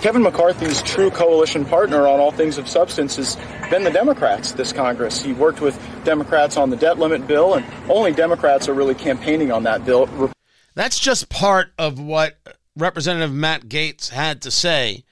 [0.00, 3.36] Kevin McCarthy's true coalition partner on all things of substance has
[3.68, 5.20] been the Democrats this Congress.
[5.20, 9.50] He worked with Democrats on the debt limit bill, and only Democrats are really campaigning
[9.50, 10.08] on that bill.
[10.76, 12.38] That's just part of what
[12.76, 15.04] Representative Matt Gaetz had to say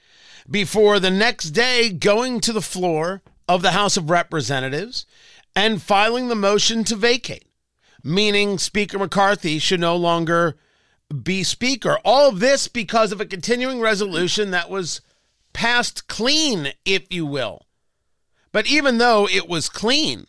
[0.49, 5.05] before the next day going to the floor of the House of Representatives
[5.53, 7.49] and filing the motion to vacate,
[8.05, 10.55] meaning Speaker McCarthy should no longer
[11.23, 11.99] be Speaker.
[12.03, 15.01] All this because of a continuing resolution that was
[15.53, 17.65] passed clean, if you will.
[18.51, 20.27] But even though it was clean,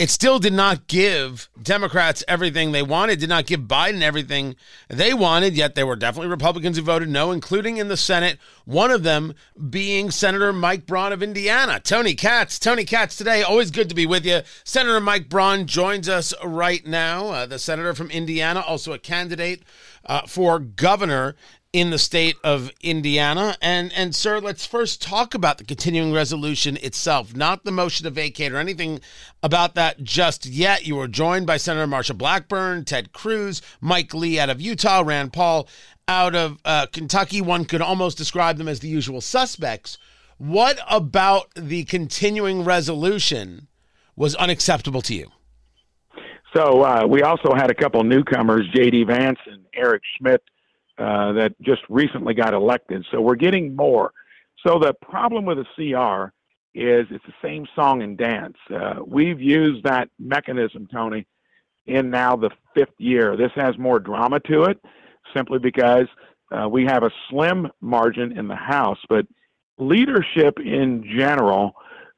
[0.00, 4.56] it still did not give Democrats everything they wanted, did not give Biden everything
[4.88, 8.90] they wanted, yet there were definitely Republicans who voted no, including in the Senate, one
[8.90, 9.34] of them
[9.68, 11.80] being Senator Mike Braun of Indiana.
[11.80, 14.40] Tony Katz, Tony Katz today, always good to be with you.
[14.64, 19.62] Senator Mike Braun joins us right now, uh, the senator from Indiana, also a candidate
[20.06, 21.36] uh, for governor
[21.72, 23.56] in the state of Indiana.
[23.62, 28.10] And and sir, let's first talk about the continuing resolution itself, not the motion to
[28.10, 29.00] vacate or anything
[29.42, 30.86] about that just yet.
[30.86, 35.32] You were joined by Senator Marsha Blackburn, Ted Cruz, Mike Lee out of Utah, Rand
[35.32, 35.68] Paul
[36.08, 37.40] out of uh, Kentucky.
[37.40, 39.96] One could almost describe them as the usual suspects.
[40.38, 43.68] What about the continuing resolution
[44.16, 45.28] was unacceptable to you?
[46.56, 49.04] So uh, we also had a couple newcomers, J.D.
[49.04, 50.42] Vance and Eric Schmitt
[50.98, 53.06] uh, that just recently got elected.
[53.10, 54.12] So we're getting more.
[54.66, 56.32] So the problem with the CR
[56.74, 58.56] is it's the same song and dance.
[58.72, 61.26] Uh, we've used that mechanism, Tony,
[61.86, 63.36] in now the fifth year.
[63.36, 64.78] This has more drama to it
[65.34, 66.06] simply because
[66.52, 69.26] uh, we have a slim margin in the House, but
[69.78, 71.72] leadership in general,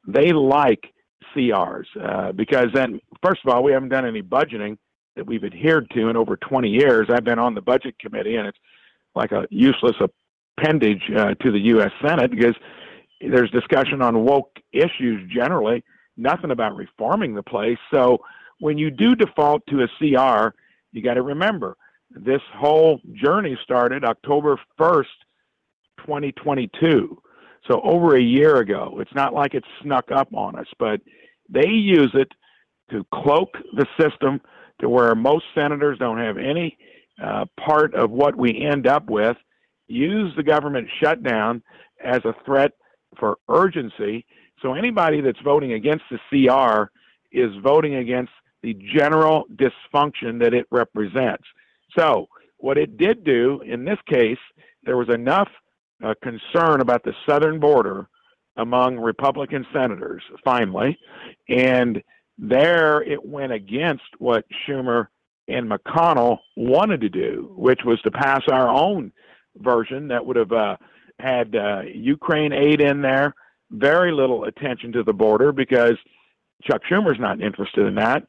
[0.06, 0.92] they like
[1.34, 4.76] CRs uh, because then, first of all, we haven't done any budgeting
[5.16, 7.08] that we've adhered to in over 20 years.
[7.10, 8.58] I've been on the budget committee, and it's
[9.14, 9.96] like a useless
[10.58, 11.90] appendage uh, to the U.S.
[12.06, 12.54] Senate because
[13.20, 15.84] there's discussion on woke issues generally,
[16.16, 17.78] nothing about reforming the place.
[17.92, 18.18] So
[18.58, 20.54] when you do default to a CR,
[20.92, 21.76] you got to remember
[22.10, 25.04] this whole journey started October 1st,
[25.98, 27.20] 2022.
[27.68, 28.98] So over a year ago.
[29.00, 31.00] It's not like it snuck up on us, but
[31.48, 32.32] they use it
[32.90, 34.40] to cloak the system
[34.82, 36.76] to where most senators don't have any
[37.22, 39.36] uh, part of what we end up with.
[39.86, 41.62] Use the government shutdown
[42.04, 42.72] as a threat
[43.18, 44.26] for urgency.
[44.60, 46.90] So anybody that's voting against the CR
[47.30, 48.32] is voting against
[48.62, 51.44] the general dysfunction that it represents.
[51.96, 52.28] So
[52.58, 54.38] what it did do in this case,
[54.84, 55.48] there was enough
[56.02, 58.08] uh, concern about the southern border
[58.56, 60.98] among Republican senators, finally.
[61.48, 62.02] And
[62.38, 65.08] there it went against what Schumer
[65.48, 69.12] and McConnell wanted to do, which was to pass our own
[69.56, 70.76] version that would have uh,
[71.18, 73.34] had uh, Ukraine aid in there,
[73.70, 75.94] very little attention to the border because
[76.62, 78.24] Chuck Schumer's not interested in that.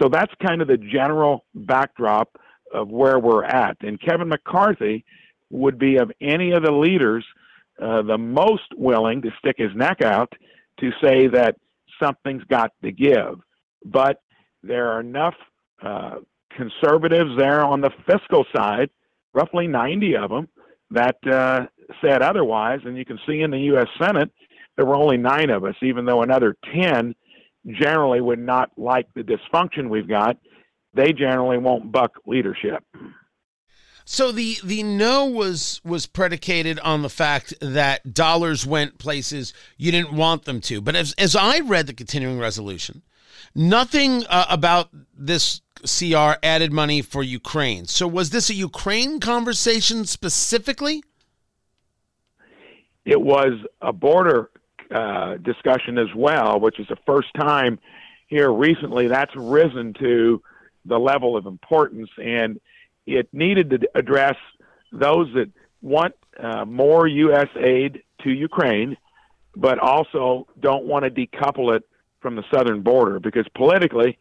[0.00, 2.36] So that's kind of the general backdrop
[2.72, 3.76] of where we're at.
[3.80, 5.04] And Kevin McCarthy
[5.50, 7.24] would be of any of the leaders–
[7.80, 10.32] uh, the most willing to stick his neck out
[10.78, 11.56] to say that
[12.02, 13.40] something's got to give.
[13.84, 14.18] But
[14.62, 15.34] there are enough
[15.82, 16.16] uh,
[16.56, 18.90] conservatives there on the fiscal side,
[19.32, 20.48] roughly 90 of them,
[20.90, 21.66] that uh,
[22.00, 22.80] said otherwise.
[22.84, 23.88] And you can see in the U.S.
[24.00, 24.30] Senate,
[24.76, 27.14] there were only nine of us, even though another 10
[27.66, 30.36] generally would not like the dysfunction we've got.
[30.94, 32.84] They generally won't buck leadership.
[34.04, 39.90] So the the no was was predicated on the fact that dollars went places you
[39.90, 40.80] didn't want them to.
[40.80, 43.02] But as as I read the continuing resolution,
[43.54, 47.86] nothing uh, about this CR added money for Ukraine.
[47.86, 51.02] So was this a Ukraine conversation specifically?
[53.06, 54.50] It was a border
[54.94, 57.78] uh, discussion as well, which is the first time
[58.26, 60.42] here recently that's risen to
[60.86, 62.60] the level of importance and
[63.06, 64.36] it needed to address
[64.92, 65.50] those that
[65.82, 67.48] want uh, more U.S.
[67.56, 68.96] aid to Ukraine,
[69.54, 71.84] but also don't want to decouple it
[72.20, 74.18] from the southern border because politically,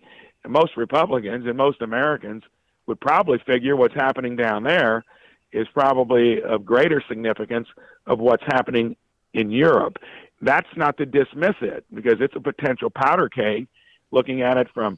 [0.47, 2.44] most Republicans and most Americans
[2.85, 5.06] would probably figure what's happening down there
[5.53, 7.68] is probably of greater significance
[8.07, 8.95] of what's happening
[9.33, 9.97] in Europe.
[10.41, 13.68] That's not to dismiss it because it's a potential powder keg
[14.12, 14.97] looking at it from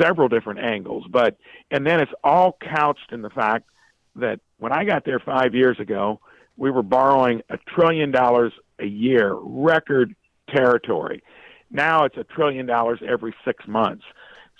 [0.00, 1.04] several different angles.
[1.10, 1.36] But,
[1.70, 3.68] and then it's all couched in the fact
[4.16, 6.20] that when I got there five years ago,
[6.56, 10.14] we were borrowing a trillion dollars a year, record
[10.48, 11.22] territory.
[11.70, 14.04] Now it's a trillion dollars every six months.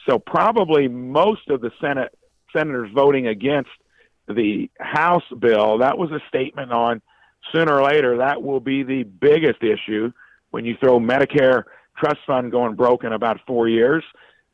[0.08, 2.16] So probably most of the Senate
[2.52, 3.70] senators voting against
[4.28, 7.00] the House bill, that was a statement on
[7.52, 10.10] sooner or later that will be the biggest issue
[10.50, 11.64] when you throw Medicare
[11.96, 14.04] trust fund going broke in about four years,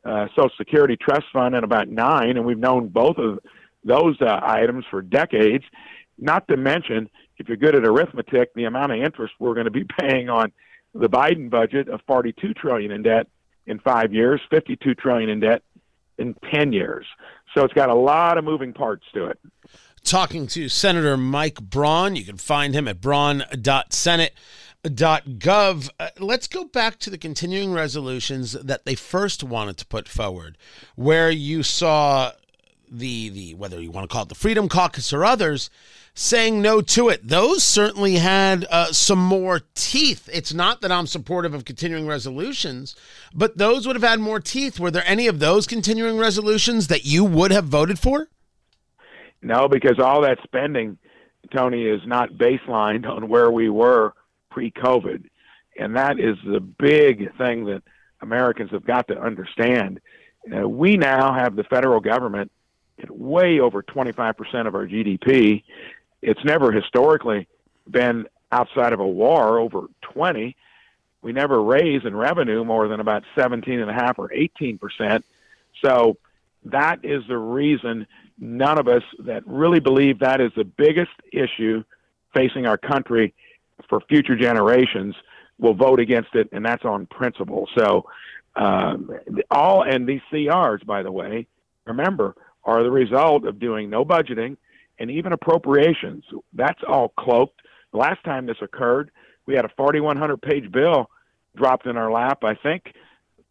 [0.03, 3.39] uh, Social Security trust fund in about nine, and we've known both of
[3.83, 5.63] those uh, items for decades.
[6.17, 9.71] Not to mention, if you're good at arithmetic, the amount of interest we're going to
[9.71, 10.51] be paying on
[10.93, 13.27] the Biden budget of 42 trillion in debt
[13.65, 15.63] in five years, 52 trillion in debt
[16.17, 17.05] in 10 years.
[17.55, 19.39] So it's got a lot of moving parts to it.
[20.03, 22.15] Talking to Senator Mike Braun.
[22.15, 22.99] You can find him at
[24.83, 25.89] braun.senate.gov.
[25.99, 30.57] Uh, let's go back to the continuing resolutions that they first wanted to put forward,
[30.95, 32.31] where you saw
[32.93, 35.69] the the whether you want to call it the Freedom Caucus or others
[36.13, 37.25] saying no to it.
[37.25, 40.27] Those certainly had uh, some more teeth.
[40.33, 42.97] It's not that I'm supportive of continuing resolutions,
[43.33, 44.77] but those would have had more teeth.
[44.77, 48.27] Were there any of those continuing resolutions that you would have voted for?
[49.41, 50.97] No, because all that spending,
[51.55, 54.13] Tony, is not baselined on where we were
[54.51, 55.25] pre-COVID,
[55.79, 57.81] and that is the big thing that
[58.21, 59.99] Americans have got to understand.
[60.55, 62.51] Uh, we now have the federal government
[63.01, 65.63] at way over 25% of our GDP,
[66.21, 67.47] it's never historically
[67.89, 70.55] been outside of a war over 20.
[71.21, 75.25] We never raise in revenue more than about 17 and a half or 18 percent.
[75.83, 76.17] So
[76.65, 78.07] that is the reason
[78.39, 81.83] none of us that really believe that is the biggest issue
[82.33, 83.33] facing our country
[83.91, 85.13] for future generations
[85.59, 87.67] will vote against it, and that's on principle.
[87.77, 88.05] So
[88.55, 89.11] um,
[89.51, 91.45] all and these CRs, by the way,
[91.85, 94.55] remember, are the result of doing no budgeting
[94.97, 96.23] and even appropriations.
[96.53, 97.61] That's all cloaked.
[97.91, 99.11] Last time this occurred,
[99.45, 101.09] we had a 4,100 page bill
[101.57, 102.93] dropped in our lap, I think,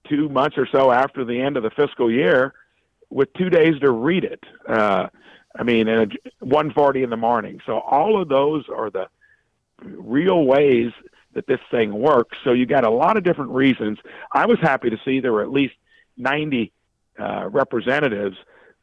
[0.08, 2.54] two months or so after the end of the fiscal year
[3.10, 4.42] with two days to read it.
[4.66, 5.08] Uh,
[5.54, 6.08] I mean, at
[6.42, 7.60] 1:40 in the morning.
[7.66, 9.08] So all of those are the
[9.82, 10.93] real ways
[11.35, 12.37] that this thing works.
[12.44, 13.99] So you got a lot of different reasons.
[14.32, 15.75] I was happy to see there were at least
[16.17, 16.73] 90
[17.19, 18.37] uh, representatives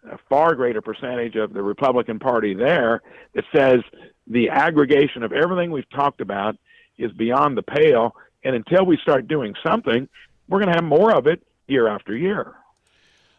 [0.09, 3.01] a far greater percentage of the Republican Party there
[3.33, 3.81] that says
[4.27, 6.55] the aggregation of everything we've talked about
[6.97, 8.15] is beyond the pale.
[8.43, 10.07] And until we start doing something,
[10.47, 12.55] we're going to have more of it year after year.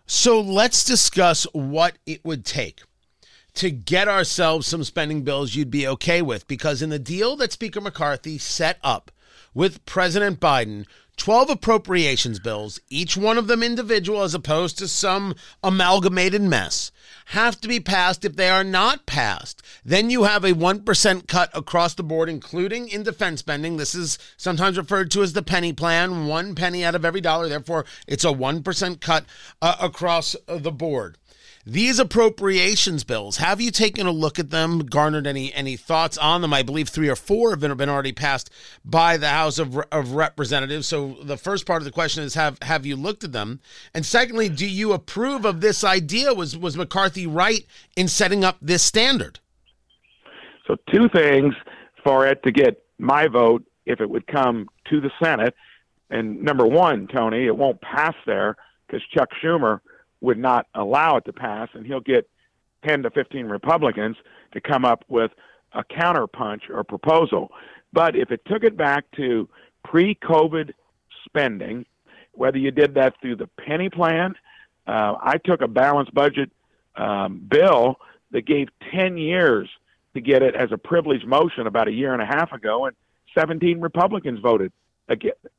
[0.07, 2.83] So let's discuss what it would take
[3.59, 6.47] to get ourselves some spending bills you'd be okay with.
[6.47, 9.11] Because in the deal that Speaker McCarthy set up
[9.53, 15.35] with President Biden, 12 appropriations bills, each one of them individual as opposed to some
[15.65, 16.93] amalgamated mess,
[17.27, 18.25] have to be passed.
[18.25, 22.89] If they are not passed, then you have a 1% cut across the board, including
[22.89, 23.77] in defense spending.
[23.77, 27.49] This is sometimes referred to as the penny plan one penny out of every dollar.
[27.49, 29.25] Therefore, it's a 1% cut
[29.61, 31.19] uh, across the board.
[31.71, 36.41] These appropriations bills, have you taken a look at them, garnered any any thoughts on
[36.41, 36.55] them?
[36.55, 38.51] I believe three or four have been, been already passed
[38.87, 40.89] by the House of, of Representatives.
[40.89, 43.61] So the first part of the question is have have you looked at them?
[43.93, 46.33] And secondly, do you approve of this idea?
[46.33, 49.39] Was was McCarthy right in setting up this standard?
[50.67, 51.53] So two things
[52.03, 55.55] for it to get my vote if it would come to the Senate.
[56.09, 58.57] And number one, Tony, it won't pass there
[58.87, 59.81] because Chuck Schumer
[60.21, 62.29] would not allow it to pass, and he'll get
[62.87, 64.17] 10 to 15 Republicans
[64.53, 65.31] to come up with
[65.73, 67.51] a counterpunch or proposal.
[67.93, 69.49] But if it took it back to
[69.85, 70.73] pre COVID
[71.25, 71.87] spending,
[72.33, 74.35] whether you did that through the penny plan,
[74.87, 76.51] uh, I took a balanced budget
[76.97, 77.97] um, bill
[78.31, 79.69] that gave 10 years
[80.15, 82.97] to get it as a privileged motion about a year and a half ago, and
[83.37, 84.73] 17 Republicans voted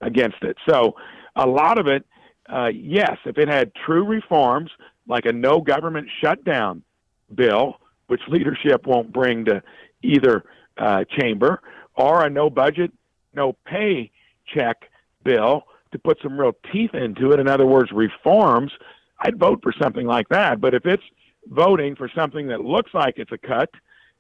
[0.02, 0.58] against it.
[0.68, 0.96] So
[1.36, 2.06] a lot of it
[2.52, 4.72] uh, yes, if it had true reforms
[5.08, 6.84] like a no government shutdown
[7.34, 9.62] bill, which leadership won't bring to
[10.02, 10.44] either
[10.78, 11.62] uh, chamber,
[11.96, 12.92] or a no budget,
[13.34, 14.10] no pay
[14.48, 14.90] check
[15.24, 17.40] bill to put some real teeth into it.
[17.40, 18.72] In other words, reforms,
[19.20, 20.62] I'd vote for something like that.
[20.62, 21.04] But if it's
[21.48, 23.70] voting for something that looks like it's a cut,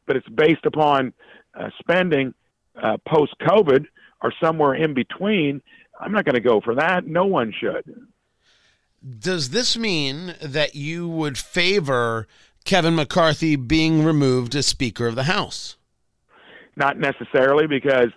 [0.05, 1.13] but it's based upon
[1.53, 2.33] uh, spending
[2.81, 3.85] uh, post COVID
[4.21, 5.61] or somewhere in between,
[5.99, 7.05] I'm not going to go for that.
[7.05, 7.83] No one should.
[9.19, 12.27] Does this mean that you would favor
[12.65, 15.77] Kevin McCarthy being removed as Speaker of the House?
[16.75, 18.09] Not necessarily, because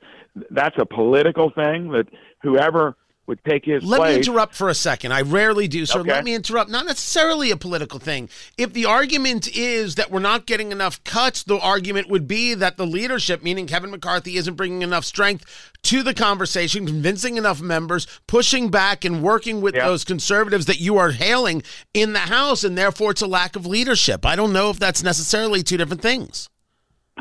[0.50, 2.06] that's a political thing that
[2.42, 4.10] whoever would take his Let place.
[4.10, 5.12] me interrupt for a second.
[5.12, 6.00] I rarely do, sir.
[6.00, 6.10] Okay.
[6.10, 6.70] Let me interrupt.
[6.70, 8.28] Not necessarily a political thing.
[8.58, 12.76] If the argument is that we're not getting enough cuts, the argument would be that
[12.76, 18.06] the leadership, meaning Kevin McCarthy, isn't bringing enough strength to the conversation, convincing enough members,
[18.26, 19.86] pushing back and working with Yeah.
[19.86, 21.62] those conservatives that you are hailing
[21.94, 24.26] in the House, and therefore it's a lack of leadership.
[24.26, 26.48] I don't know if that's necessarily two different things.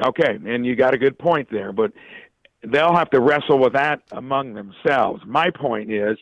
[0.04, 1.92] Okay, and you got a good point there, but
[2.64, 5.24] they'll have to wrestle with that among themselves.
[5.26, 6.18] My point is,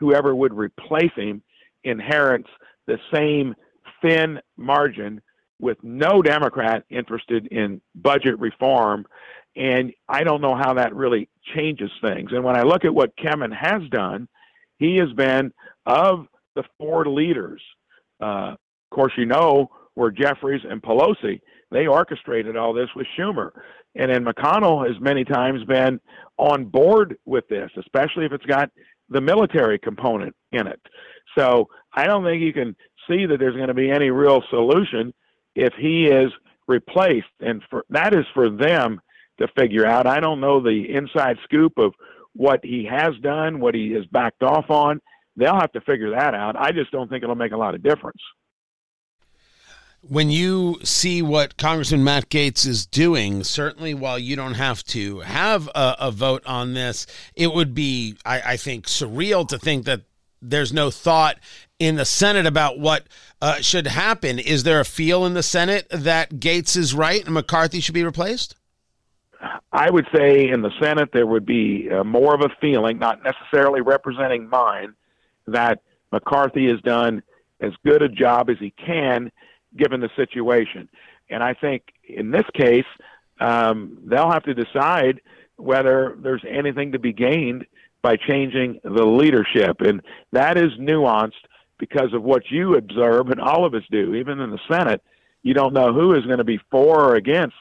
[0.00, 1.42] whoever would replace him
[1.84, 2.48] inherits
[2.86, 3.54] the same
[4.02, 5.20] thin margin
[5.60, 9.06] with no Democrat interested in budget reform.
[9.56, 12.32] And I don't know how that really changes things.
[12.32, 14.28] And when I look at what Kevin has done,
[14.78, 15.52] he has been
[15.86, 17.62] of the four leaders.
[18.20, 18.58] Uh, of
[18.90, 21.40] course, you know were Jeffries and Pelosi.
[21.70, 23.50] They orchestrated all this with Schumer.
[23.94, 26.00] And then McConnell has many times been
[26.36, 28.70] on board with this, especially if it's got
[29.08, 30.80] the military component in it.
[31.38, 32.74] So I don't think you can
[33.08, 35.12] see that there's going to be any real solution
[35.54, 36.32] if he is
[36.66, 37.26] replaced.
[37.40, 39.00] And for, that is for them
[39.38, 40.06] to figure out.
[40.06, 41.92] I don't know the inside scoop of
[42.34, 45.00] what he has done, what he has backed off on.
[45.36, 46.56] They'll have to figure that out.
[46.56, 48.20] I just don't think it'll make a lot of difference.
[50.08, 55.20] When you see what Congressman Matt Gaetz is doing, certainly while you don't have to
[55.20, 59.86] have a, a vote on this, it would be, I, I, think, surreal to think
[59.86, 60.02] that
[60.42, 61.36] there's no thought
[61.78, 63.06] in the Senate about what
[63.40, 64.38] uh, should happen.
[64.38, 68.04] Is there a feel in the Senate that Gaetz is right and McCarthy should be
[68.04, 68.56] replaced?
[69.72, 73.22] I would say in the Senate there would be uh, more of a feeling, not
[73.22, 74.94] necessarily representing mine,
[75.46, 75.80] that
[76.12, 77.22] McCarthy has done
[77.60, 79.32] as good a job as he can
[79.76, 80.88] given the situation.
[81.30, 82.86] And I think in this case,
[83.40, 85.20] um, they'll have to decide
[85.56, 87.66] whether there's anything to be gained
[88.02, 89.80] by changing the leadership.
[89.80, 90.02] And
[90.32, 91.32] that is nuanced
[91.78, 95.02] because of what you observe, and all of us do, even in the Senate.
[95.42, 97.56] You don't know who is going to be for or against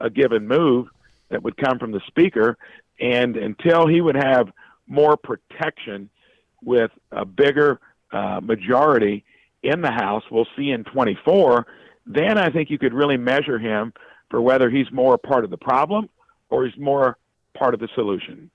[0.00, 0.88] a given move
[1.28, 2.56] that would come from the Speaker.
[3.00, 4.50] And until he would have
[4.86, 6.10] more protection
[6.62, 9.24] with a bigger uh, majority
[9.62, 11.66] in the House, we'll see in 24,
[12.06, 13.92] then I think you could really measure him
[14.30, 16.08] for whether he's more part of the problem
[16.50, 17.18] or he's more
[17.56, 18.50] part of the solution.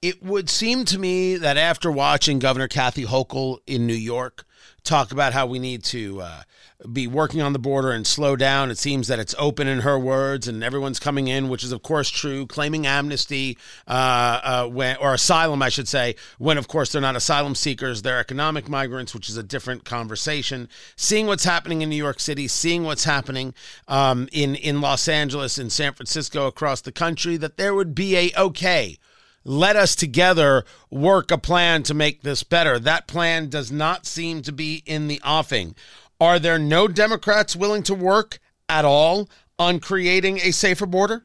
[0.00, 4.46] it would seem to me that after watching Governor Kathy Hochul in New York
[4.84, 6.42] talk about how we need to uh,
[6.90, 8.70] be working on the border and slow down.
[8.70, 11.82] It seems that it's open in her words, and everyone's coming in, which is of
[11.82, 16.90] course true, claiming amnesty uh, uh, when, or asylum, I should say, when of course
[16.90, 20.68] they're not asylum seekers, they're economic migrants, which is a different conversation.
[20.96, 23.54] Seeing what's happening in New York City, seeing what's happening
[23.86, 28.16] um, in in Los Angeles, in San Francisco, across the country, that there would be
[28.16, 28.98] a okay
[29.44, 32.78] let us together work a plan to make this better.
[32.78, 35.74] That plan does not seem to be in the offing.
[36.20, 41.24] Are there no Democrats willing to work at all on creating a safer border?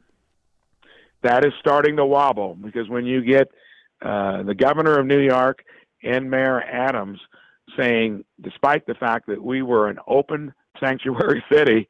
[1.22, 3.48] That is starting to wobble because when you get
[4.02, 5.64] uh, the governor of New York
[6.02, 7.18] and Mayor Adams
[7.78, 11.88] saying, despite the fact that we were an open sanctuary city,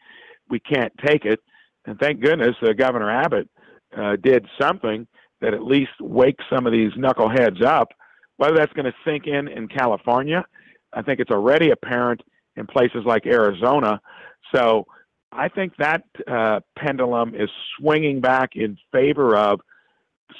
[0.49, 1.41] we can't take it.
[1.87, 3.49] And thank goodness uh, Governor Abbott
[3.97, 5.07] uh, did something
[5.41, 7.89] that at least wakes some of these knuckleheads up.
[8.37, 10.45] Whether that's going to sink in in California,
[10.93, 12.23] I think it's already apparent
[12.57, 14.01] in places like Arizona.
[14.55, 14.87] So
[15.33, 19.61] I think that uh, pendulum is swinging back in favor of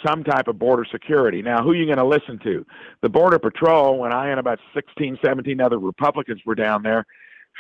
[0.07, 1.43] some type of border security.
[1.43, 2.65] Now, who are you going to listen to?
[3.03, 7.07] The Border Patrol, when I and about 16, 17 other Republicans were down there,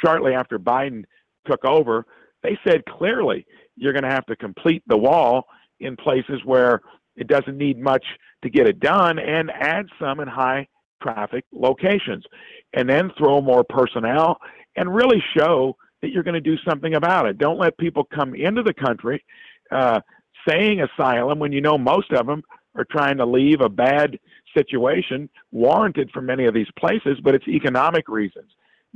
[0.04, 1.04] shortly after Biden
[1.46, 2.06] took over,
[2.42, 5.46] they said clearly you're going to have to complete the wall
[5.80, 6.80] in places where
[7.18, 8.04] it doesn't need much
[8.42, 10.66] to get it done and add some in high
[11.02, 12.24] traffic locations
[12.72, 14.38] and then throw more personnel
[14.76, 17.38] and really show that you're going to do something about it.
[17.38, 19.24] Don't let people come into the country
[19.70, 20.00] uh,
[20.48, 22.42] saying asylum when you know most of them
[22.76, 24.18] are trying to leave a bad
[24.56, 28.50] situation warranted for many of these places, but it's economic reasons.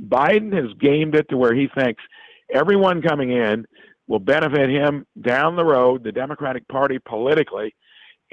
[0.07, 2.01] Biden has gamed it to where he thinks
[2.53, 3.65] everyone coming in
[4.07, 7.73] will benefit him down the road, the Democratic Party politically,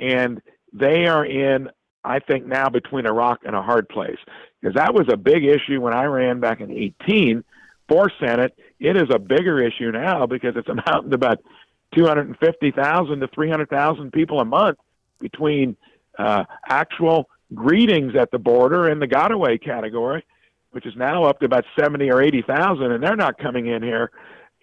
[0.01, 0.41] and
[0.73, 1.69] they are in,
[2.05, 4.19] I think, now between a rock and a hard place.
[4.61, 7.45] Because that was a big issue when I ran back in 18
[7.89, 11.39] for Senate it is a bigger issue now because it's amounting to about
[11.95, 14.79] 250,000 to 300,000 people a month
[15.21, 15.77] between
[16.19, 20.25] uh, actual greetings at the border and the got-away category,
[20.71, 24.11] which is now up to about 70 or 80,000, and they're not coming in here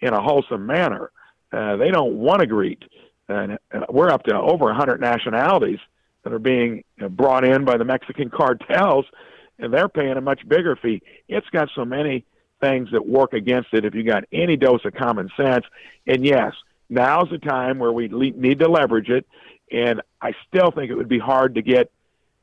[0.00, 1.10] in a wholesome manner.
[1.52, 2.82] Uh, they don't want to greet.
[3.28, 3.58] And
[3.88, 5.78] we're up to over 100 nationalities
[6.24, 9.06] that are being brought in by the Mexican cartels,
[9.58, 11.02] and they're paying a much bigger fee.
[11.28, 12.24] It's got so many
[12.60, 15.64] things that work against it if you got any dose of common sense.
[16.06, 16.52] And yes,
[16.88, 19.26] now's the time where we need to leverage it.
[19.70, 21.90] And I still think it would be hard to get,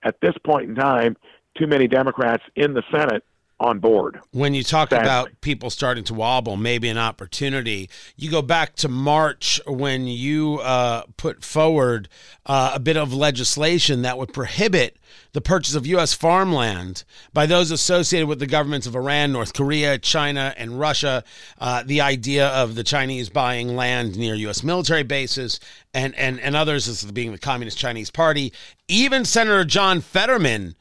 [0.03, 1.17] at this point in time,
[1.57, 3.23] too many Democrats in the Senate
[3.59, 4.19] on board.
[4.31, 8.89] When you talk about people starting to wobble, maybe an opportunity, you go back to
[8.89, 12.09] March when you uh, put forward
[12.45, 14.97] uh, a bit of legislation that would prohibit
[15.31, 16.13] the purchase of U.S.
[16.13, 21.23] farmland by those associated with the governments of Iran, North Korea, China, and Russia.
[21.57, 24.63] Uh, the idea of the Chinese buying land near U.S.
[24.63, 25.61] military bases
[25.93, 28.51] and, and, and others, as being the Communist Chinese Party.
[28.89, 30.75] Even Senator John Fetterman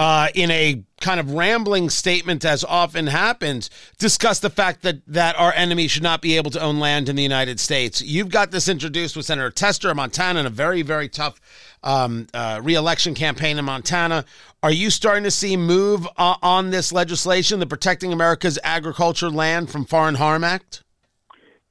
[0.00, 5.38] uh, in a kind of rambling statement, as often happens, discuss the fact that that
[5.38, 8.00] our enemy should not be able to own land in the United States.
[8.00, 11.38] You've got this introduced with Senator Tester of Montana in a very, very tough
[11.82, 14.24] um, uh, reelection campaign in Montana.
[14.62, 19.68] Are you starting to see move uh, on this legislation, the Protecting America's Agriculture Land
[19.68, 20.82] from Foreign Harm Act?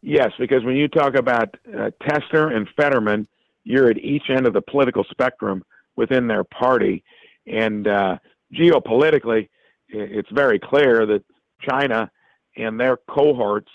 [0.04, 3.28] Yes, because when you talk about uh, Tester and Fetterman,
[3.64, 5.64] you're at each end of the political spectrum
[5.96, 7.04] within their party
[7.50, 8.18] and uh,
[8.54, 9.50] geopolitically,
[9.90, 11.24] it's very clear that
[11.68, 12.10] China
[12.56, 13.72] and their cohorts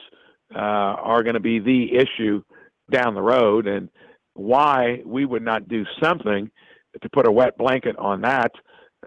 [0.54, 2.43] uh, are going to be the issue
[2.90, 3.88] down the road, and
[4.35, 6.50] why we would not do something
[7.02, 8.52] to put a wet blanket on that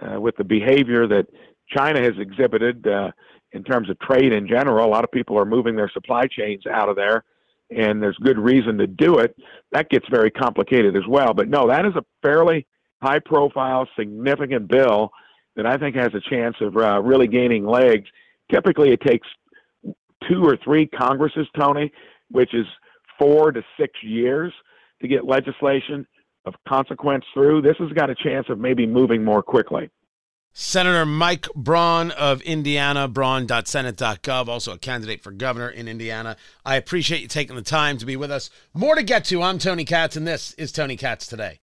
[0.02, 1.28] uh, with the behavior that
[1.70, 3.12] China has exhibited uh,
[3.52, 4.86] in terms of trade in general.
[4.86, 7.24] A lot of people are moving their supply chains out of there,
[7.70, 9.36] and there's good reason to do it.
[9.72, 11.34] That gets very complicated as well.
[11.34, 12.66] But no, that is a fairly
[13.02, 15.12] high profile, significant bill
[15.56, 18.08] that I think has a chance of uh, really gaining legs.
[18.52, 19.28] Typically, it takes
[20.30, 21.92] two or three Congresses, Tony,
[22.30, 22.66] which is
[23.20, 24.54] four to six years
[25.02, 26.06] to get legislation
[26.46, 27.62] of consequence through.
[27.62, 29.90] This has got a chance of maybe moving more quickly.
[30.54, 36.36] Senator Mike Braun of Indiana, braun.senate.gov, also a candidate for governor in Indiana.
[36.66, 38.50] I appreciate you taking the time to be with us.
[38.74, 39.44] More to get to.
[39.44, 41.56] I'm Tony Katz, and this is Tony Katz Today.